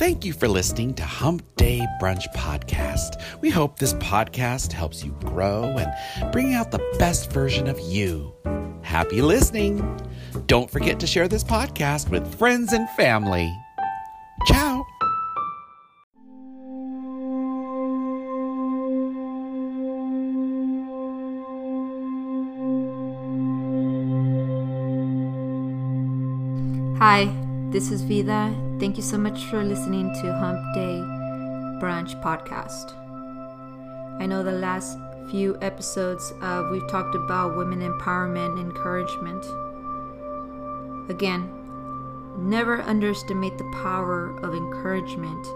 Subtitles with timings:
[0.00, 3.22] Thank you for listening to Hump Day Brunch Podcast.
[3.42, 8.32] We hope this podcast helps you grow and bring out the best version of you.
[8.80, 10.00] Happy listening!
[10.46, 13.54] Don't forget to share this podcast with friends and family.
[14.46, 14.86] Ciao!
[26.96, 28.52] Hi, this is Vida.
[28.80, 31.00] Thank you so much for listening to Hump Day
[31.80, 32.96] Brunch Podcast.
[34.20, 34.98] I know the last
[35.30, 39.44] few episodes uh, we've talked about women empowerment and encouragement.
[41.08, 41.48] Again,
[42.38, 45.46] never underestimate the power of encouragement.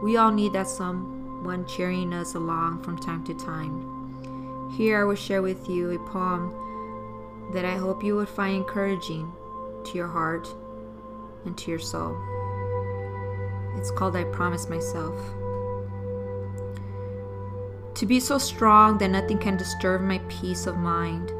[0.00, 4.70] We all need that someone cheering us along from time to time.
[4.76, 9.32] Here I will share with you a poem that I hope you would find encouraging
[9.82, 10.48] to your heart
[11.44, 12.16] and to your soul.
[13.76, 15.14] It's called I Promise Myself.
[17.94, 21.32] To be so strong that nothing can disturb my peace of mind.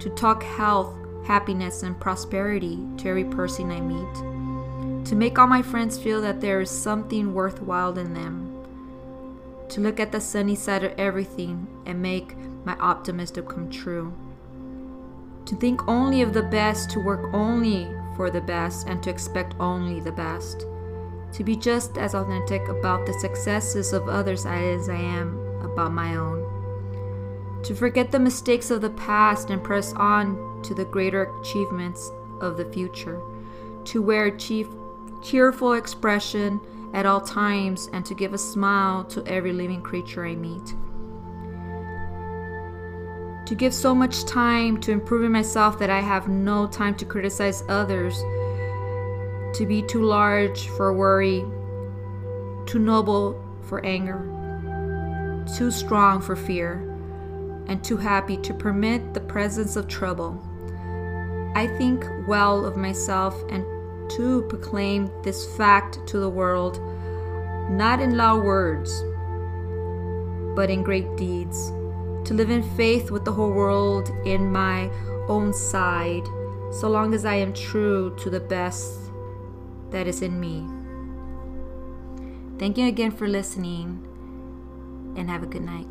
[0.00, 0.94] To talk health,
[1.26, 5.04] happiness, and prosperity to every person I meet.
[5.06, 8.50] To make all my friends feel that there is something worthwhile in them.
[9.70, 14.12] To look at the sunny side of everything and make my optimism come true
[15.46, 19.54] to think only of the best, to work only for the best, and to expect
[19.60, 20.66] only the best.
[21.32, 26.16] To be just as authentic about the successes of others as I am about my
[26.16, 27.62] own.
[27.64, 32.56] To forget the mistakes of the past and press on to the greater achievements of
[32.56, 33.20] the future.
[33.86, 34.68] To wear a chief,
[35.22, 36.60] cheerful expression
[36.92, 40.74] at all times and to give a smile to every living creature I meet
[43.46, 47.62] to give so much time to improving myself that I have no time to criticize
[47.68, 48.18] others,
[49.56, 51.44] to be too large for worry,
[52.66, 54.22] too noble for anger,
[55.56, 56.90] too strong for fear,
[57.66, 60.40] and too happy to permit the presence of trouble.
[61.54, 63.64] I think well of myself and
[64.12, 66.80] to proclaim this fact to the world,
[67.70, 69.02] not in loud words,
[70.56, 71.72] but in great deeds
[72.24, 74.90] to live in faith with the whole world in my
[75.28, 76.26] own side,
[76.72, 79.10] so long as I am true to the best
[79.90, 80.66] that is in me.
[82.58, 84.06] Thank you again for listening,
[85.16, 85.86] and have a good night.